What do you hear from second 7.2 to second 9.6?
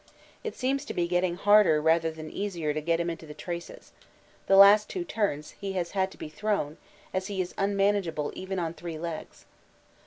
he is unmanageable even on three legs.